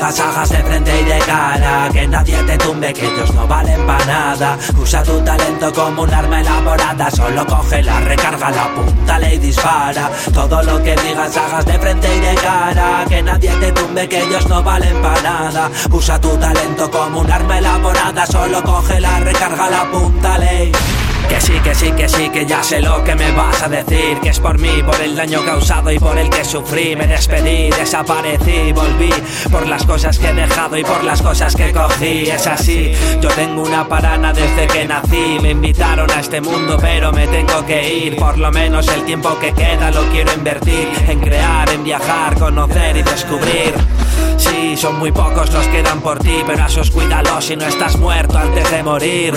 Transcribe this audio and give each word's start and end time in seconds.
digas 0.00 0.20
hagas 0.20 0.48
de 0.48 0.62
frente 0.62 1.00
y 1.00 1.04
de 1.04 1.18
cara 1.18 1.88
Que 1.92 2.08
nadie 2.08 2.36
te 2.44 2.56
tumbe, 2.58 2.92
que 2.92 3.06
ellos 3.06 3.34
no 3.34 3.46
valen 3.46 3.86
para 3.86 4.06
nada. 4.06 4.58
Usa 4.80 5.02
tu 5.02 5.20
talento 5.20 5.72
como 5.72 6.02
un 6.02 6.14
arma 6.14 6.40
elaborada 6.40 7.10
Solo 7.10 7.46
coge 7.46 7.82
la 7.82 8.00
recarga, 8.00 8.50
la 8.50 8.74
punta 8.74 9.30
y 9.30 9.38
dispara. 9.38 10.10
Todo 10.32 10.62
lo 10.62 10.82
que 10.82 10.96
digas 10.96 11.36
hagas 11.36 11.66
de 11.66 11.78
frente 11.78 12.16
y 12.16 12.20
de 12.20 12.34
cara 12.36 13.04
Que 13.08 13.22
nadie 13.22 13.50
te 13.60 13.72
tumbe, 13.72 14.08
que 14.08 14.22
ellos 14.22 14.46
no 14.48 14.62
valen 14.62 15.02
para 15.02 15.22
nada. 15.22 15.70
Usa 15.90 16.20
tu 16.20 16.36
talento 16.38 16.90
como 16.90 17.20
un 17.20 17.30
arma 17.30 17.58
elaborada 17.58 18.26
Solo 18.26 18.62
coge 18.62 19.00
la 19.00 19.20
recarga, 19.20 19.68
la 19.68 19.90
punta 19.90 20.38
ley 20.38 20.72
que 21.30 21.40
sí, 21.40 21.52
que 21.62 21.74
sí, 21.74 21.92
que 21.92 22.08
sí, 22.08 22.28
que 22.30 22.44
ya 22.44 22.62
sé 22.62 22.80
lo 22.80 23.02
que 23.04 23.14
me 23.14 23.30
vas 23.32 23.62
a 23.62 23.68
decir 23.68 24.18
Que 24.20 24.30
es 24.30 24.40
por 24.40 24.58
mí, 24.58 24.82
por 24.84 25.00
el 25.00 25.14
daño 25.14 25.44
causado 25.44 25.92
y 25.92 25.98
por 25.98 26.18
el 26.18 26.28
que 26.28 26.44
sufrí. 26.44 26.96
Me 26.96 27.06
despedí, 27.06 27.70
desaparecí, 27.70 28.72
volví 28.72 29.10
Por 29.50 29.68
las 29.68 29.84
cosas 29.84 30.18
que 30.18 30.28
he 30.28 30.34
dejado 30.34 30.76
y 30.76 30.82
por 30.82 31.04
las 31.04 31.22
cosas 31.22 31.54
que 31.54 31.72
cogí. 31.72 32.28
Es 32.28 32.46
así, 32.46 32.92
yo 33.20 33.28
tengo 33.30 33.62
una 33.62 33.86
parana 33.88 34.32
desde 34.32 34.66
que 34.66 34.84
nací. 34.86 35.38
Me 35.40 35.50
invitaron 35.50 36.10
a 36.10 36.20
este 36.20 36.40
mundo 36.40 36.76
pero 36.80 37.12
me 37.12 37.26
tengo 37.28 37.64
que 37.64 37.94
ir. 37.94 38.16
Por 38.16 38.36
lo 38.36 38.50
menos 38.50 38.88
el 38.88 39.04
tiempo 39.04 39.38
que 39.38 39.52
queda 39.52 39.90
lo 39.90 40.02
quiero 40.10 40.32
invertir 40.32 40.88
En 41.06 41.20
crear, 41.20 41.68
en 41.70 41.84
viajar, 41.84 42.36
conocer 42.38 42.96
y 42.96 43.02
descubrir 43.02 43.74
Sí, 44.36 44.76
son 44.76 44.98
muy 44.98 45.12
pocos 45.12 45.52
los 45.52 45.66
que 45.68 45.82
dan 45.82 46.00
por 46.00 46.18
ti, 46.18 46.42
pero 46.46 46.64
a 46.64 46.68
sus 46.68 46.90
cuídalos 46.90 47.44
si 47.44 47.56
no 47.56 47.66
estás 47.66 47.96
muerto 47.98 48.38
antes 48.38 48.70
de 48.70 48.82
morir. 48.82 49.34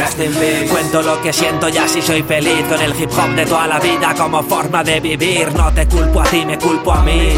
Cuento 0.70 1.02
lo 1.02 1.22
que 1.22 1.34
siento 1.34 1.70
y 1.70 1.78
así 1.78 2.02
soy 2.02 2.24
feliz 2.24 2.66
con 2.70 2.82
el 2.82 3.00
hip 3.00 3.10
hop 3.12 3.36
de 3.36 3.46
toda 3.46 3.68
la 3.68 3.80
vida 3.80 4.14
como 4.18 4.44
forma 4.44 4.84
de 4.84 5.00
vivir. 5.00 5.54
No 5.54 5.74
te 5.74 5.88
culpo 5.88 6.22
a 6.22 6.26
ti, 6.26 6.46
me 6.46 6.58
culpo 6.58 6.94
a 6.94 7.02
mí. 7.02 7.34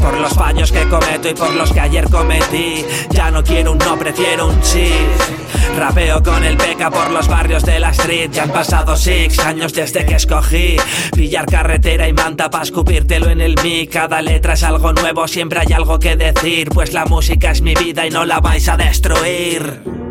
Por 0.00 0.18
los 0.18 0.32
fallos 0.32 0.72
que 0.72 0.88
cometo 0.88 1.28
y 1.28 1.34
por 1.34 1.54
los 1.54 1.72
que 1.72 1.80
ayer 1.80 2.08
cometí. 2.10 2.84
Ya 3.10 3.30
no 3.30 3.42
quiero 3.42 3.72
un 3.72 3.78
no, 3.78 3.98
prefiero 3.98 4.48
un 4.48 4.62
sí. 4.62 4.90
Rapeo 5.76 6.22
con 6.22 6.44
el 6.44 6.56
peca 6.56 6.90
por 6.90 7.10
los 7.10 7.28
barrios 7.28 7.64
de 7.64 7.80
la 7.80 7.90
street. 7.90 8.30
Ya 8.32 8.44
han 8.44 8.50
pasado 8.50 8.96
six 8.96 9.38
años 9.38 9.72
desde 9.72 10.04
que 10.04 10.16
escogí 10.16 10.76
pillar 11.14 11.46
carretera 11.46 12.08
y 12.08 12.12
manta 12.12 12.50
para 12.50 12.64
escupírtelo 12.64 13.30
en 13.30 13.40
el 13.40 13.54
mic. 13.62 13.90
Cada 13.90 14.22
letra 14.22 14.54
es 14.54 14.62
algo 14.62 14.92
nuevo, 14.92 15.26
siempre 15.28 15.60
hay 15.60 15.72
algo 15.72 15.98
que 15.98 16.16
decir. 16.16 16.68
Pues 16.70 16.92
la 16.92 17.04
música 17.06 17.50
es 17.50 17.62
mi 17.62 17.74
vida 17.74 18.06
y 18.06 18.10
no 18.10 18.24
la 18.24 18.40
vais 18.40 18.68
a 18.68 18.76
destruir. 18.76 20.09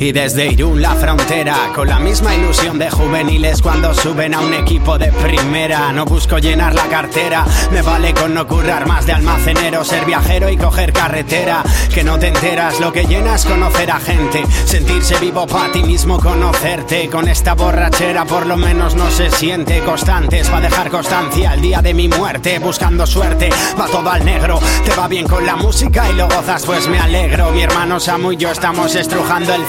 Y 0.00 0.12
desde 0.12 0.46
Irún 0.52 0.80
la 0.80 0.94
frontera, 0.94 1.72
con 1.74 1.88
la 1.88 1.98
misma 1.98 2.32
ilusión 2.32 2.78
de 2.78 2.88
juveniles 2.88 3.60
cuando 3.60 3.92
suben 3.92 4.32
a 4.32 4.38
un 4.38 4.54
equipo 4.54 4.96
de 4.96 5.10
primera. 5.10 5.92
No 5.92 6.04
busco 6.04 6.38
llenar 6.38 6.72
la 6.72 6.86
cartera, 6.86 7.44
me 7.72 7.82
vale 7.82 8.14
con 8.14 8.32
no 8.32 8.46
currar 8.46 8.86
más 8.86 9.06
de 9.06 9.14
almacenero, 9.14 9.84
ser 9.84 10.04
viajero 10.04 10.50
y 10.50 10.56
coger 10.56 10.92
carretera. 10.92 11.64
Que 11.92 12.04
no 12.04 12.16
te 12.16 12.28
enteras, 12.28 12.78
lo 12.78 12.92
que 12.92 13.06
llenas 13.06 13.44
conocer 13.44 13.90
a 13.90 13.98
gente, 13.98 14.44
sentirse 14.66 15.18
vivo 15.18 15.48
para 15.48 15.72
ti 15.72 15.82
mismo, 15.82 16.20
conocerte. 16.20 17.08
Con 17.08 17.26
esta 17.26 17.54
borrachera 17.54 18.24
por 18.24 18.46
lo 18.46 18.56
menos 18.56 18.94
no 18.94 19.10
se 19.10 19.32
siente 19.32 19.80
constantes, 19.80 20.48
va 20.52 20.58
a 20.58 20.60
dejar 20.60 20.90
constancia 20.90 21.54
el 21.54 21.60
día 21.60 21.82
de 21.82 21.92
mi 21.92 22.06
muerte, 22.06 22.60
buscando 22.60 23.04
suerte, 23.04 23.50
va 23.76 23.86
todo 23.88 24.08
al 24.08 24.24
negro. 24.24 24.60
Te 24.84 24.94
va 24.94 25.08
bien 25.08 25.26
con 25.26 25.44
la 25.44 25.56
música 25.56 26.08
y 26.08 26.14
lo 26.14 26.28
gozas, 26.28 26.64
pues 26.64 26.86
me 26.86 27.00
alegro. 27.00 27.50
Mi 27.50 27.62
hermano 27.62 27.98
Samu 27.98 28.30
y 28.30 28.36
yo 28.36 28.52
estamos 28.52 28.94
estrujando 28.94 29.52
el 29.54 29.66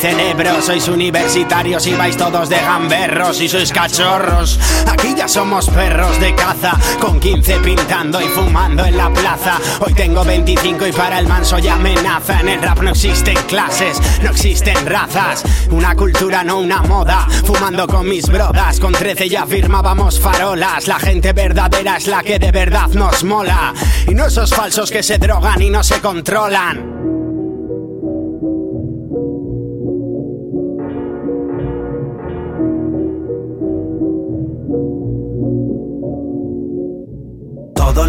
sois 0.69 0.87
universitarios 0.87 1.87
y 1.87 1.95
vais 1.95 2.15
todos 2.15 2.47
de 2.47 2.57
gamberros 2.57 3.41
y 3.41 3.49
sois 3.49 3.71
cachorros. 3.71 4.59
Aquí 4.87 5.15
ya 5.17 5.27
somos 5.27 5.67
perros 5.67 6.19
de 6.19 6.35
caza, 6.35 6.77
con 6.99 7.19
15 7.19 7.59
pintando 7.61 8.21
y 8.21 8.25
fumando 8.25 8.85
en 8.85 8.95
la 8.95 9.09
plaza. 9.09 9.57
Hoy 9.79 9.93
tengo 9.93 10.23
25 10.23 10.85
y 10.85 10.91
para 10.91 11.17
el 11.19 11.27
manso 11.27 11.57
ya 11.57 11.73
amenaza. 11.73 12.41
En 12.41 12.49
el 12.49 12.61
rap 12.61 12.81
no 12.81 12.91
existen 12.91 13.35
clases, 13.47 13.99
no 14.21 14.29
existen 14.29 14.85
razas. 14.85 15.43
Una 15.71 15.95
cultura, 15.95 16.43
no 16.43 16.59
una 16.59 16.83
moda. 16.83 17.27
Fumando 17.45 17.87
con 17.87 18.07
mis 18.07 18.27
brodas, 18.27 18.79
con 18.79 18.91
13 18.91 19.27
ya 19.27 19.47
firmábamos 19.47 20.19
farolas. 20.19 20.87
La 20.87 20.99
gente 20.99 21.33
verdadera 21.33 21.97
es 21.97 22.07
la 22.07 22.21
que 22.21 22.37
de 22.37 22.51
verdad 22.51 22.89
nos 22.89 23.23
mola. 23.23 23.73
Y 24.07 24.13
no 24.13 24.27
esos 24.27 24.53
falsos 24.53 24.91
que 24.91 25.01
se 25.01 25.17
drogan 25.17 25.61
y 25.61 25.69
no 25.71 25.83
se 25.83 25.99
controlan. 25.99 27.18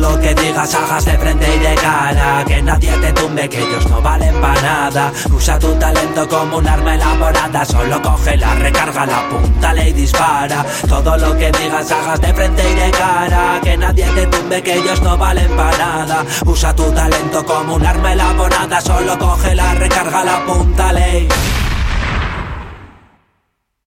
Lo 0.00 0.18
que 0.18 0.34
digas 0.34 0.74
hagas 0.74 1.04
de 1.04 1.18
frente 1.18 1.46
y 1.54 1.58
de 1.58 1.74
cara. 1.74 2.44
Que 2.46 2.62
nadie 2.62 2.92
te 2.92 3.12
tumbe, 3.12 3.48
que 3.48 3.58
ellos 3.58 3.88
no 3.88 4.00
valen 4.00 4.40
para 4.40 4.62
nada. 4.62 5.12
Usa 5.30 5.58
tu 5.58 5.72
talento 5.74 6.28
como 6.28 6.58
un 6.58 6.66
arma 6.66 6.94
elaborada. 6.94 7.64
Solo 7.64 8.00
coge 8.02 8.36
la 8.36 8.54
recarga, 8.54 9.06
la 9.06 9.28
punta 9.28 9.86
y 9.86 9.92
dispara. 9.92 10.64
Todo 10.88 11.16
lo 11.16 11.36
que 11.36 11.52
digas 11.52 11.90
hagas 11.90 12.20
de 12.20 12.34
frente 12.34 12.62
y 12.70 12.74
de 12.74 12.90
cara. 12.90 13.60
Que 13.62 13.76
nadie 13.76 14.06
te 14.06 14.26
tumbe, 14.26 14.62
que 14.62 14.74
ellos 14.74 15.00
no 15.02 15.16
valen 15.16 15.54
para 15.56 15.76
nada. 15.78 16.24
Usa 16.46 16.74
tu 16.74 16.90
talento 16.92 17.44
como 17.44 17.74
un 17.74 17.86
arma 17.86 18.12
elaborada. 18.12 18.80
Solo 18.80 19.18
coge 19.18 19.54
la 19.54 19.74
recarga, 19.74 20.24
la 20.24 20.44
punta 20.46 20.92
ley 20.92 21.28